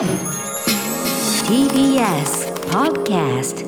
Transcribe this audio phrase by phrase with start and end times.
[0.00, 0.08] TBS
[2.70, 3.66] Podcast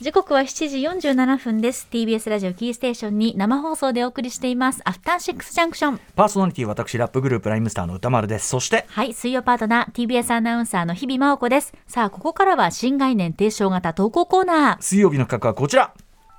[0.00, 1.88] 時刻は7時47分です。
[1.90, 4.82] TBS ラジオキーステーションに生放送でお送りしています。
[4.84, 8.48] アフターシックスジャンクションパーソナリティ私ラップグループライムスターの歌丸です。
[8.48, 11.72] そしてはい水曜パートナー TBS アナウンサーの日々真央子です。
[11.86, 14.82] さあここからは新概念提唱型投稿コーナー。
[14.82, 15.94] 水曜日の企画はこちら。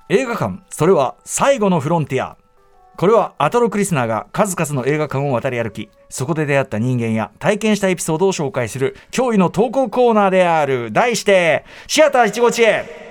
[0.10, 0.60] 映画館。
[0.70, 2.38] それは最後のフロンティア
[3.00, 10.92] これはアトロクリスナーが数々の映画館を渡り歩きそこで出会った人間や体験したエピソードを紹介する驚異の投稿コーナーである。
[10.92, 13.09] 題してシアター一期一会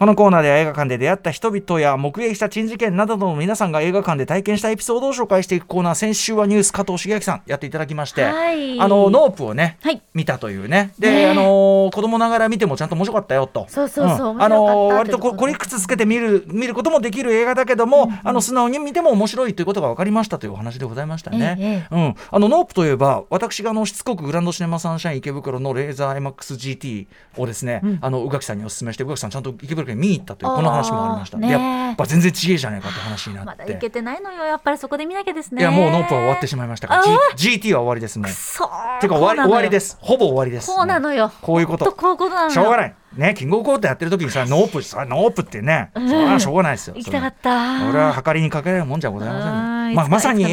[0.00, 8.80] このコーナーでは映画館で出会った人々や目撃した珍事件などの皆さんが映画館で体験したエピソードを紹介していくコーナー先週はニュース加藤シゲアキさんやっていただきまして、はい。
[8.80, 10.00] あのノープをね、はい。
[10.14, 10.94] 見たというね。
[10.98, 13.66] で、ねあの子供ながら見てもちゃんと面白かったよと。
[13.68, 14.36] そうそうそうん。
[14.38, 21.58] 面白かったあの割とこここ小理屈つけて見る見ることもできる映画だけども、あの素直に見ても面白いということが分かりましたというお話でございましたね。
[21.60, 31.38] ええうん、あのノープといえば私があのしつこくグランドシネマサンシャイン池袋のレーザー IMAX GT をですね、あの宇垣さんにお勧めして宇垣さんちゃんと池袋に見に行ったというこの話もありました。
[31.38, 33.46] ねでやっぱ全然違えじゃないかって話になって。
[33.46, 37.04] まだいけてないのよやっぱりそこで見なきゃですねいやもうノープは終わってしまいましたから、あ
[37.36, 38.28] G、GT は終わりですもん。
[38.30, 38.68] そう
[39.00, 40.66] てか終わり終わりですすほぼ終わりです。
[40.68, 42.94] こうなのよこういうことほんこういうことなのよしょうがない。
[43.16, 46.94] ね、キングオブコントやってる時にさ、ノープ、さ、ノープってね、それはしょうがないですよ。
[46.96, 49.96] 行きたかったそれは俺は計りにかけられるもんじゃございませんよ。
[49.96, 50.52] まあ、まさに、映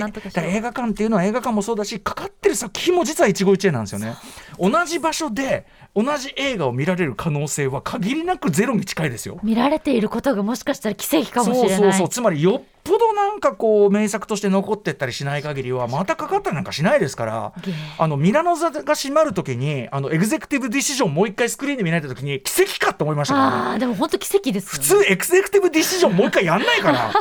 [0.62, 4.16] 画館っていうのは映画館もそうだし、かかってる作品も実は一期一会なんですよね。
[4.60, 9.40] 同じ場所で、同じ映画を見られる可能性は限りなくゼロに近いですよ。
[9.44, 17.54] 見られていることがもしかしたら奇跡かもしれないそうそうそうつまりよっぽどなんかこう名作として残ってったりしない限りはまたかかったりなんかしないですから
[17.98, 23.50] あのミラノ座が閉まるときにあのエグゼクティブディシジョンもう一回スクリーンで見られたときに奇跡かと思いましたから。
[23.50, 24.84] ねあーでも本当奇跡ですね。
[24.84, 27.12] 通エグゼクティブディシジョンもう一回やんないから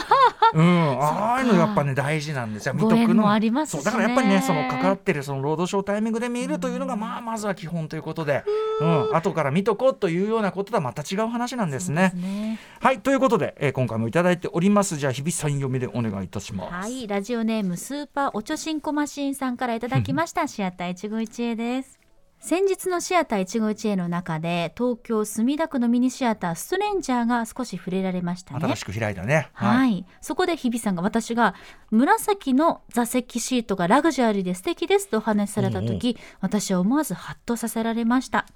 [0.53, 1.01] うん。
[1.01, 2.75] ああいうのやっぱね大事なんですよ。
[2.75, 3.23] 見とくの。
[3.23, 3.83] もありますしね。
[3.83, 3.85] そう。
[3.85, 8.45] だからやっぱりねそのかかってるそのロードショータイミングで見るというのがまあまずは基本ということで。
[8.81, 9.17] うん。
[9.17, 12.11] 後から見とこうというようなこととはまた違う話なんですね。
[12.11, 12.59] すね。
[12.81, 14.97] はいということで、えー今回もいただいております。
[14.97, 16.73] じゃあ日比さん読みでお願いいたします。
[16.73, 20.47] はい、ラジオネームスーパーおちょしんこマシーンさんからいただきました。
[20.49, 22.06] シアター一期一会です。
[22.39, 28.61] 先日のシアター一期一会の中で東京墨田区のミニシアターストレンジャーが少し触れられましたね。
[28.61, 28.77] 新。
[28.77, 29.49] しく開いたね。
[29.53, 31.55] はい、そこで日比さんが私が
[31.91, 38.47] 紫の座席シートがラグジュアリーで素敵ですとお話しされた時、私は思わずハッとさせられました。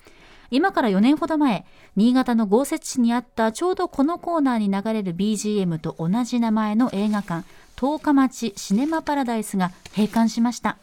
[0.50, 1.64] 今から4年ほど前
[1.96, 10.76] 新潟の豪雪地にあったちょうどこのコーナーに流れる BGM と同じ名前の映画館十日町シネマパラダイスが閉館しました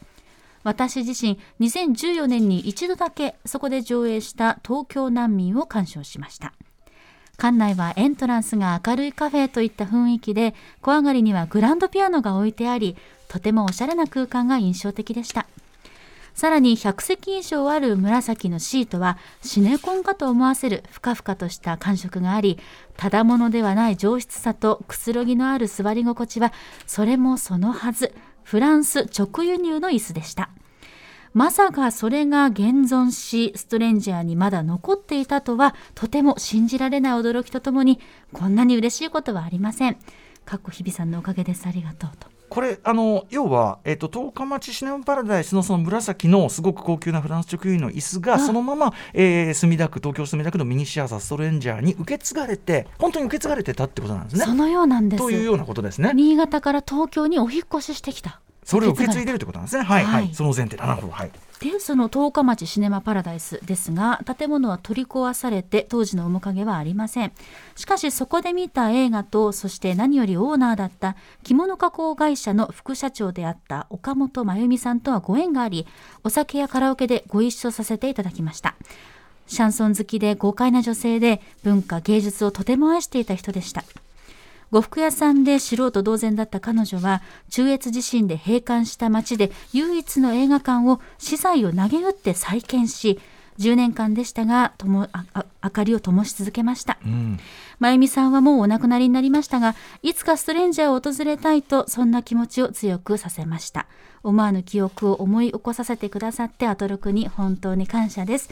[0.68, 6.52] 私自身2014年に一度だけそこで上映した東京難民を鑑賞しました。
[7.38, 12.98] 館内はエントランスが明るいカフェといった雰囲気で小上がりにはグランドピアノが置いてあり
[13.30, 15.48] とてもおしゃれな空間が印象的でした。
[16.36, 22.60] さらに100席以上ある紫のシートはシネコンかと思わせるふかふかとした感触があり
[22.98, 26.52] ただものではない上質さとくつろぎのある座り心地は
[26.86, 28.14] それもそのはず。
[28.48, 30.50] フランス直輸入の椅子でした。
[31.38, 38.00] まさかそれが現存しストレンジャーにまだ残っていたとはとても信じられない驚きとともに
[38.34, 39.98] こんなに嬉しいことはありません。
[40.46, 41.68] かっこ日比さんのおかげです。
[41.68, 42.28] ありがとうと。
[42.50, 54.46] これあの要は、えっと十日町シネマパラダイスのその紫のすごく高級なフランス直輸入の椅子がそのまま、えー墨田区東京墨田区のミニシアターストレンジャーに受け継がれて本当に受け継がれてたってことなんですね。
[54.46, 55.24] そのようなんです。
[55.24, 56.14] というようなことですね。
[56.16, 59.84] 新潟から東京にお引っ越ししてきたそれを受け継いででるってことなんですね。
[59.84, 60.04] はい。
[60.04, 60.36] はい、はい。
[60.36, 61.14] その前提だなるほど。
[61.14, 61.32] はい。
[61.62, 67.32] でその十日町シネマパラダイスですが建物は取り壊されて当時の面影はありません。
[67.78, 75.88] しかしそこで見た映画とそして何よりオーナーだった着物加工会社の副社長であった岡本真由美さんとはご縁があり
[76.26, 78.76] お酒やカラオケでご一緒させていただきました。
[79.48, 83.86] シャンソン好きで豪快な女性で文化芸術をとても愛していた人でした
[84.72, 93.20] 呉服屋さんで素人同然だった彼女は中越地震で閉館した町で唯一の映画館を資材を投げ打って再建し
[93.60, 96.98] 10年間でしたがともあ明かりを灯し続けました。
[97.04, 97.40] うん、
[97.80, 103.88] 真由美さんはもうお亡くなりになりましたがいつかストレンジャーを訪れたいとそんな気持ちを強くさせました。
[104.24, 108.50] 思わぬ記憶を思い起こさせてくださってアトロクに本当に感謝です。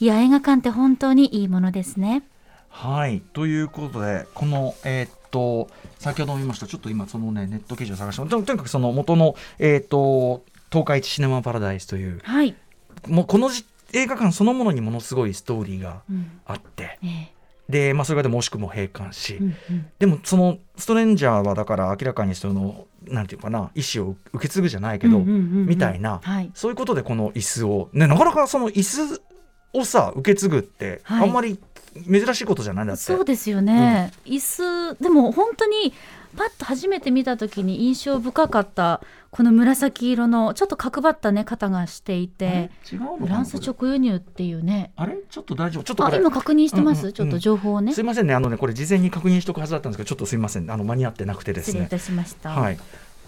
[0.00, 2.22] いや映画館って本当にいいものですね。
[2.68, 3.22] はい。
[3.32, 5.68] ということでこのえーっと
[5.98, 12.54] 先ほども言いましたちょっと今そのねネット記事を探してととにかくその元のえーっと東海地シネマパラダイスというはい、
[13.08, 16.40] もうこのじ映画館そのものにものすごいストーリーがうん。
[16.46, 17.32] あって、ええ。
[17.68, 19.86] で、まあ、それがでも惜しくも閉館し、うんうん。
[19.98, 25.66] でもそのストレンジャーはだから明らかにそのなんていうかな意思を受け継ぐじゃないけど、うんうんうんうん。
[25.66, 26.50] みたいな、はい。
[26.54, 29.22] そういうことでこの椅子を、ね、なかなかその椅子
[29.74, 31.28] をさ受け継ぐってはい。
[31.28, 31.58] あんまり
[31.94, 33.02] 珍しいことじゃないんだって。
[33.02, 35.92] そうですよね、椅子でも本当に
[36.36, 42.70] パッと初めて見た時に印象深かったこの紫色のちょっと角張ったね肩がしていて。
[42.90, 44.92] 違うのフランス直輸入っていうね。
[44.96, 45.18] あれ？
[45.28, 45.82] ちょっと大丈夫？
[45.84, 47.92] ちょっと今確認してます、うんうんちょっと情報をね。
[47.92, 48.34] すいませんね。
[48.34, 50.70] あのねこれ事前に確認しておくはずだったんですけどちょっとすいません。
[50.70, 51.72] あの間に合ってなくてですね。
[51.72, 52.78] 失礼いたしました、はい。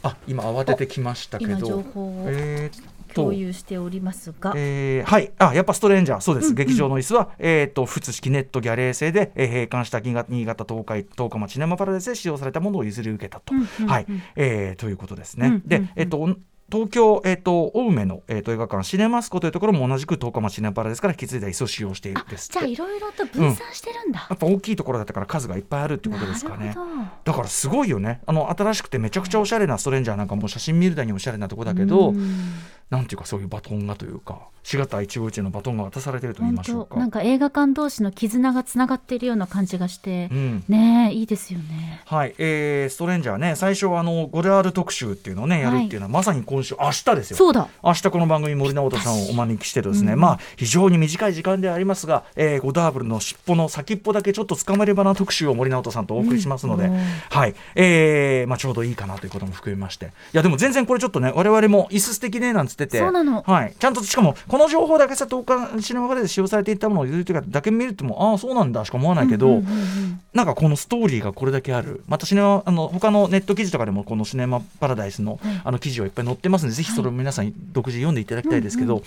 [0.03, 2.25] あ今慌ててきましたけ今ど情報を。
[2.29, 5.33] えー共有しておりますが、えーはい。
[5.39, 6.21] あやっぱストレンジャー。
[6.21, 6.57] そうです、うんうん。
[6.57, 13.87] 劇場の椅子は、えー、と普通式ネットギャレー製で、えー閉館した新潟新潟東海東海町シネマパラダイスで使用されたものを譲り受けたと、うんうんうん。
[13.89, 14.07] はい。
[14.37, 15.69] えーということですね、うんうんうん。
[15.69, 16.37] で、えっと
[16.73, 26.69] 東京、えっと青梅の、えっと映画館シネマスコというところも同じく東海町シネマパラダイスから引き継いだ椅子を使用しているですじゃあいろいろと分散してるんだ、やっぱ大きいところだったから数がいっぱいあるってことですかね。
[26.69, 26.93] なるほど。
[27.25, 28.23] だからすごいよね。
[28.27, 32.55] あの新しくてめちゃくちゃおしゃれなストレンジャーなんかもう写真見るだにおしゃれなとこだけど、うん
[32.95, 36.95] なんていうかそういうバトンがというか4型一期一会のバトンが渡されてると言い本ましょうか。
[36.95, 40.65] 当なんか映画館同士の絆がつながっているような感じがしてう、ん。
[40.69, 42.03] ねえいいですよね。
[42.07, 47.37] はい、えー、ストレンジャーね最初はあのゴレアール特集っていうのをねやるっていうのは、まさに今週明日ですよ。
[47.37, 47.69] そうだ。
[47.83, 50.21] 明日この番組森直人さんをお招きしてですね、うん。
[50.21, 56.97] まあ非常に短い時間ではありますが、えー、ゴダーブルの尻尾の先っぽだけちょっと捕まればな特集を森直人さんとお送りしますので、うん。
[56.97, 60.07] はい、えーまあ、ちょうどいいかなということも含めまして。
[60.07, 63.43] いやでも全然これちょっとね我々も椅子素敵ねなんつっててそうなの。
[63.47, 70.21] はい、ちゃんとしかもこの情報だけさ10日シネマガレで使用されていたものを譲るというかだけ見るともああそうなんだしか思わないけど、うんうんうんうん。
[70.33, 72.03] なんかこのストーリーがこれだけある。
[72.07, 79.03] またシネマあの他のネット記事とかでもこのシネマパラダイスの,、はいあの記事はいっぱい載ってますのでぜひそれを皆さん独自に読んでいただきたいですけど、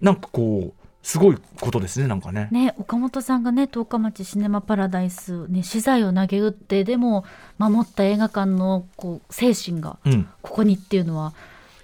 [0.00, 2.48] なんかこうすごいことですねなんかね。
[2.50, 7.24] ね、岡本さんがね十日町シネマパラダイス、ね、資材を投げ打ってでも
[7.58, 10.28] 守った映画館のこう精神がうん。
[10.42, 11.32] ここにっていうのは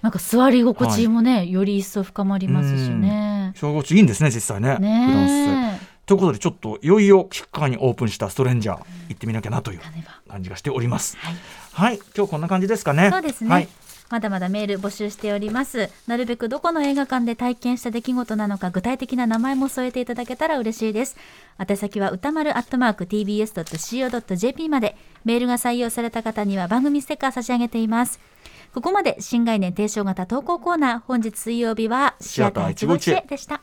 [0.03, 3.53] なんか座り心地もね、より一層深まりますしね。
[3.55, 6.05] 小学校いいんですね実際ねフランス。
[6.05, 8.83] ということでちょっといよいよキッカーにオープンしたストレンジャー行
[9.13, 9.79] ってみなきゃなという
[10.27, 11.15] 感じがしております。
[11.15, 11.35] はい。
[11.71, 11.99] はい。
[12.13, 13.09] 今日こんな感じですかね。
[13.09, 13.69] そうですね、はい。
[14.09, 15.89] まだまだメール募集しております。
[16.05, 21.15] なるべくどこの映画館で体験した出来事なのか具体的な名前も添えていただけたら嬉しいです。
[21.57, 24.97] 宛先は歌丸アットマーク tbs.co.jp まで。
[25.25, 28.19] メールが採用された方には番組ステッカー差し上げています
[28.73, 33.61] ここまで新概念提唱型投稿コーナー本日水曜日はシアター151でした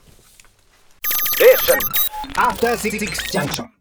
[2.37, 2.99] After Six
[3.33, 3.80] Junction.